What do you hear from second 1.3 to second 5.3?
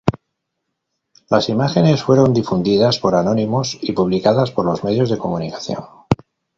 imágenes fueron difundidas por anónimos y publicadas por los medios de